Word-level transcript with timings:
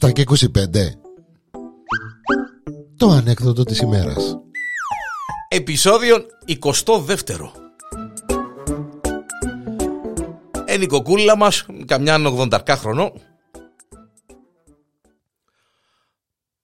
7 0.00 0.12
και 0.12 0.24
25 0.26 0.36
Το 2.96 3.08
ανέκδοτο 3.08 3.62
της 3.62 3.78
ημέρας 3.80 4.38
Επισόδιο 5.48 6.26
22 6.46 7.04
Είναι 10.74 10.84
η 10.84 10.86
κοκούλα 10.86 11.36
μας, 11.36 11.66
καμιά 11.84 12.16
80 12.18 12.58
χρονών 12.68 13.12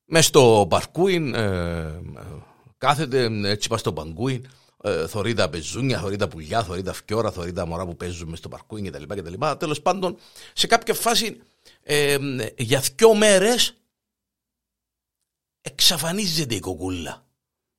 Μες 0.05 0.27
στο 0.27 0.67
παρκούιν, 0.71 1.35
ε, 1.35 2.01
κάθεται 2.79 3.31
έτσι 3.45 3.69
πας 3.69 3.81
στο 3.81 3.93
παγκούιν 3.93 4.47
ε, 4.83 5.07
θωρεί 5.07 5.35
τα 5.35 5.49
πεζούνια, 5.49 5.99
θωρεί 5.99 6.17
τα 6.17 6.29
πουλιά, 6.29 6.63
θωρεί 6.63 6.83
τα 6.83 6.93
φκιόρα, 6.93 7.31
θωρεί 7.31 7.53
τα 7.53 7.67
μωρά 7.67 7.87
που 7.87 7.97
παίζουν 7.97 8.29
μες 8.29 8.39
στο 8.39 8.49
παρκούιν 8.49 8.93
κτλ. 8.93 9.03
κτλ. 9.03 9.47
Τέλος 9.59 9.83
πάντων, 9.83 10.17
σε 10.53 10.67
κάποια 10.67 10.95
φάση 10.95 11.41
ε, 11.83 12.17
για 12.57 12.83
δυο 12.97 13.15
μέρες 13.15 13.75
εξαφανίζεται 15.61 16.55
η 16.55 16.61
κοκούλα. 16.61 17.27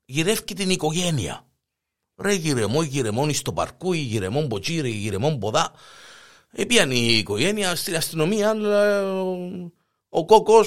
Γυρεύει 0.06 0.44
την 0.44 0.70
οικογένεια. 0.70 1.48
Ρε 2.16 2.34
γυρεμό, 2.34 2.82
γυρεμόνι 2.82 3.34
στο 3.34 3.54
παρκούι, 3.54 3.98
γυρεμόν 3.98 4.46
μποτσίρι, 4.46 4.90
γυρεμόν 4.90 5.40
ποδά. 5.40 5.72
Επίαν 6.52 6.92
η 6.92 7.18
οικογένεια 7.18 7.76
στην 7.76 7.96
αστυνομία, 7.96 8.56
ο 10.10 10.26
κόκο, 10.26 10.66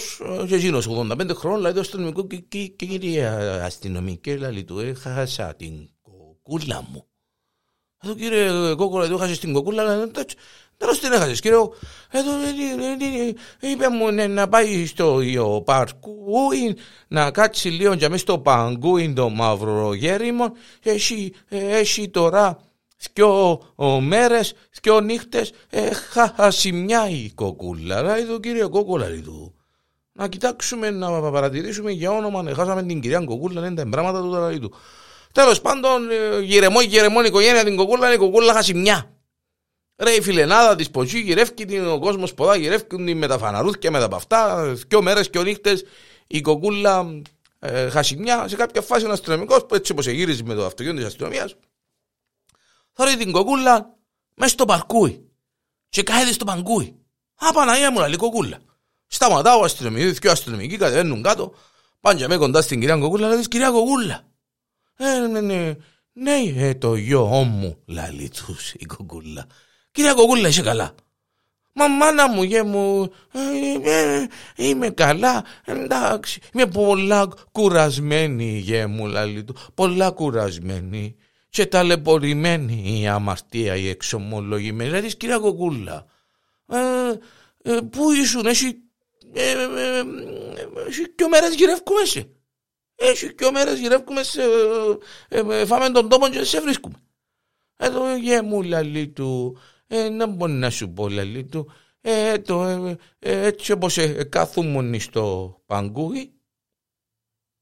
και 0.49 0.55
εκείνο 0.55 0.79
85 0.79 1.31
χρόνων, 1.35 1.61
λέει 1.61 1.73
το 1.73 1.81
αστυνομικό 1.81 2.27
και, 2.27 2.37
και, 2.37 2.67
και, 2.67 2.87
και 2.99 3.27
αστυνομική, 3.63 4.37
λέει 4.37 4.65
του, 4.65 4.79
έχασα 4.79 5.55
την 5.55 5.89
κοκούλα 6.03 6.83
μου. 6.91 7.07
Εδώ 8.05 8.15
κύριε 8.15 8.75
κόκο, 8.75 8.99
λέει, 8.99 9.11
έχασε 9.13 9.39
την 9.39 9.53
κοκούλα, 9.53 9.85
λέει, 9.85 10.11
Τέλο 10.79 10.99
την 10.99 11.13
έχασες, 11.13 11.41
κύριε. 11.41 11.59
Εδώ 12.11 12.31
είπε 13.61 13.89
μου 13.89 14.13
να 14.29 14.49
πάει 14.49 14.87
στο 14.87 15.23
παρκούι, 15.65 16.77
να 17.09 17.31
κάτσει 17.31 17.69
λίγο 17.69 17.93
για 17.93 18.09
μέσα 18.09 18.21
στο 18.23 18.39
παγκούι 18.39 19.13
το 19.13 19.29
μαύρο 19.29 19.95
γέριμο. 19.95 20.53
Έχει, 20.83 21.35
έχει 21.49 22.09
τώρα 22.09 22.59
δυο 23.13 23.61
μέρες, 24.01 24.55
δυο 24.83 25.01
νύχτες, 25.01 25.53
χάσει 26.37 26.73
μια 26.73 27.09
η 27.09 27.31
κοκούλα. 27.35 28.03
Λέει 28.03 28.25
του 28.25 28.41
κύριε 28.41 28.67
κόκολα, 28.67 29.07
του. 29.25 29.55
Να 30.13 30.29
κοιτάξουμε, 30.29 30.91
να 30.91 31.31
παρατηρήσουμε 31.31 31.91
για 31.91 32.11
όνομα, 32.11 32.55
χάσαμε 32.55 32.83
την 32.83 33.01
κυρία 33.01 33.25
κοκούλα, 33.25 33.67
είναι 33.67 33.75
τα 33.75 33.89
πράγματα 33.89 34.21
του 34.21 34.31
τώρα 34.31 34.51
του. 35.39 35.45
Τέλος 35.45 35.61
πάντων, 35.61 36.09
γυρεμό, 36.43 36.81
γυρεμό, 36.81 37.19
η 37.23 37.27
οικογένεια 37.27 37.65
την 37.65 37.77
κοκούλα, 37.77 38.13
η 38.13 38.17
κοκούλα 38.17 38.53
χάσει 38.53 38.75
μια. 38.75 39.13
Ρε 39.97 40.11
η 40.11 40.21
φιλενάδα 40.21 40.77
της 40.77 40.91
ποτσί 40.91 41.21
γυρεύει 41.21 41.53
την 41.53 41.87
ο 41.87 41.99
κόσμος 41.99 42.35
ποδά, 42.35 42.57
γυρεύει 42.57 43.15
με 43.15 43.27
τα 43.27 43.39
φαναρούθια, 43.39 43.91
με 43.91 43.99
τα 43.99 44.09
παυτά, 44.09 44.65
δυο 44.89 45.03
μέρες 45.03 45.31
και 45.31 45.39
ο 45.39 45.43
νύχτες 45.43 45.85
η 46.27 46.41
κοκούλα 46.41 47.07
ε, 47.59 47.89
χασιμιά. 47.89 48.49
Σε 48.49 48.57
κάποια 48.57 48.83
φάση 48.83 49.07
ο 49.07 49.11
αστυνομικός 49.11 49.67
που 49.67 49.75
έτσι 49.75 49.93
όπως 49.93 50.07
γύριζε 50.07 50.43
με 50.43 50.55
το 50.55 50.65
αυτοκίνητο 50.65 50.97
της 50.97 51.07
αστυνομίας 51.07 51.55
θα 52.93 53.17
την 53.17 53.33
κοκούλα 53.33 53.95
μέσα 54.35 54.53
στο 54.53 54.65
παρκούι 54.65 55.29
και 55.89 56.03
κάθεται 56.03 56.33
στο 56.33 56.45
παγκούι. 56.45 56.97
Α, 57.35 57.53
Παναγία 57.53 57.93
μου, 57.93 57.99
λέει 57.99 58.17
κοκούλα. 58.17 58.59
Σταματάω 59.07 59.65
αστυνομικοί, 59.65 60.11
δυο 60.11 60.31
αστυνομικοί 60.31 60.77
κατεβαίνουν 60.77 61.23
κάτω, 61.23 61.55
πάνε 62.01 62.29
με 62.29 62.37
κοντά 62.37 62.63
στην 62.63 62.81
κυρία 62.81 62.97
κοκούλα, 62.97 63.29
λέει 63.29 63.49
κυρία 63.49 63.71
κοκούλα. 63.71 64.28
Ε, 65.01 65.27
ναι, 65.27 65.41
ναι, 65.41 65.77
ναι, 66.13 66.33
ε, 66.57 66.75
το 66.75 66.95
γιο 66.95 67.25
μου, 67.25 67.79
λέει 67.87 68.31
τους 68.47 68.75
η 68.75 68.85
κοκούλα. 68.85 69.47
Κυρία 69.91 70.15
Κοκούλα, 70.15 70.49
είσαι 70.49 70.63
καλά. 70.63 70.95
Μα 71.73 71.89
μάνα 71.89 72.29
μου, 72.29 72.43
γε 72.43 72.63
μου, 72.63 73.13
ε, 73.33 73.91
ε, 73.91 74.27
είμαι 74.57 74.91
καλά, 74.91 75.45
εντάξει, 75.65 76.41
είμαι 76.55 76.67
πολλά 76.67 77.29
κουρασμένη, 77.53 78.59
γε 78.59 78.87
μου, 78.87 79.07
λαλή 79.07 79.45
του, 79.45 79.57
πολλά 79.75 80.11
κουρασμένη 80.11 81.17
και 81.49 81.67
ταλαιπωρημένη 81.67 83.01
η 83.01 83.07
αμαρτία, 83.07 83.77
η 83.77 83.89
εξομολογημένη. 83.89 84.91
Δηλαδή, 84.91 85.17
κυρία 85.17 85.39
Κοκούλα, 85.39 86.07
ε, 86.67 86.79
ε, 87.63 87.81
πού 87.91 88.13
ήσουν, 88.13 88.47
εσύ, 88.47 88.77
ε, 89.35 89.51
ε, 89.51 90.03
εσύ 90.89 91.15
και 91.15 91.27
μέρες 91.31 91.55
γυρεύκουμε 91.55 92.05
σε. 92.05 92.29
Έχει 93.01 93.35
και 93.35 93.51
μέρες 93.51 93.79
γυρεύκουμε 93.79 94.23
σε, 94.23 94.43
φάμε 95.67 95.91
τον 95.91 96.09
τόπο 96.09 96.29
και 96.29 96.45
σε 96.45 96.61
βρίσκουμε. 96.61 96.97
Εδώ 97.77 98.17
γε 98.17 98.43
μου 98.43 98.63
λαλή 98.63 99.09
του, 99.09 99.59
ε, 99.87 100.09
να 100.09 100.27
μπορεί 100.27 100.53
να 100.53 100.71
σου 100.71 100.93
πω 100.93 101.09
λαλή 101.09 101.45
του, 101.45 101.73
ε, 102.01 102.39
το, 102.39 102.65
ε, 102.65 102.97
ε, 103.19 103.47
έτσι 103.47 103.73
όπως 103.73 103.99
ε, 103.99 104.25
κάθομουν 104.25 105.01
στο 105.01 105.57
παγκούι, 105.67 106.33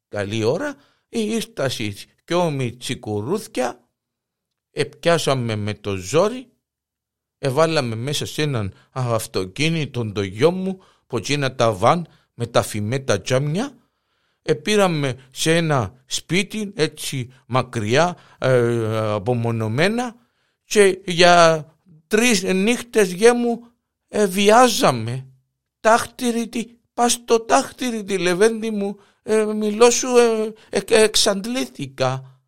καλή 0.08 0.44
ώρα, 0.44 0.76
η 1.08 1.20
ίσταση 1.20 1.94
και 2.24 2.34
όμοι 2.34 2.76
τσικουρούθια, 2.76 3.88
επιάσαμε 4.70 5.56
με 5.56 5.74
το 5.74 5.96
ζόρι, 5.96 6.48
εβάλαμε 7.38 7.94
μέσα 7.94 8.26
σε 8.26 8.42
έναν 8.42 8.74
αυτοκίνητο 8.90 10.12
το 10.12 10.22
γιο 10.22 10.50
μου, 10.50 10.80
που 11.06 11.16
εκείνα 11.16 11.54
τα 11.54 11.72
βαν 11.72 12.06
με 12.34 12.46
τα 12.46 12.62
φημέτα 12.62 13.20
τζάμια, 13.20 13.85
επήραμε 14.46 15.14
σε 15.30 15.56
ένα 15.56 16.02
σπίτι 16.06 16.72
έτσι 16.76 17.32
μακριά, 17.46 18.16
ε, 18.38 19.12
απομονωμένα 19.12 20.14
και 20.64 20.98
για 21.04 21.66
τρεις 22.06 22.42
νύχτες 22.42 23.12
γέμου 23.12 23.60
ε, 24.08 24.26
βιάζαμε. 24.26 25.26
Τάχτηρη 25.80 26.48
τι, 26.48 26.66
πας 26.94 27.12
στο 27.12 27.40
τάχτηρη 27.40 28.04
τη 28.04 28.18
λεβέντη 28.18 28.70
μου, 28.70 28.96
ε, 29.22 29.44
μιλώ 29.44 29.90
σου 29.90 30.16
ε, 30.16 30.52
ε, 30.70 31.02
εξαντλήθηκα. 31.02 32.40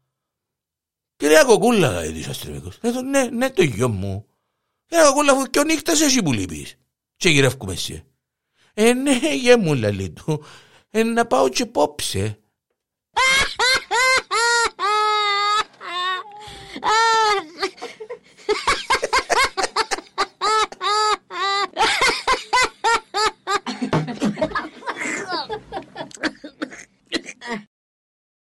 Κυρία 1.17 1.45
Κοκούλα, 1.45 1.91
λέει 1.91 2.13
της 2.13 2.29
αστυνομικός. 2.29 2.79
Ε, 2.81 2.91
ναι, 2.91 3.25
ναι 3.25 3.51
το 3.51 3.63
γιο 3.63 3.89
μου. 3.89 4.27
Κυρία 4.87 5.05
Κοκούλα, 5.05 5.33
αφού 5.33 5.45
και 5.45 5.59
ο 5.59 5.65
νύχτας 5.65 6.01
εσύ 6.01 6.23
που 6.23 6.33
λείπεις. 6.33 6.75
Και 7.17 7.29
γυρεύκουμε 7.29 7.73
εσύ. 7.73 8.05
Ε, 8.75 8.93
ναι, 8.93 9.19
γε 9.35 9.57
μου, 9.57 9.75
λέει 9.75 10.11
του 10.11 10.45
είναι 10.91 11.11
να 11.11 11.27
πάω 11.27 11.49
και. 11.49 12.37